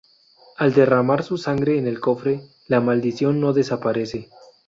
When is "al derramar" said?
0.57-1.21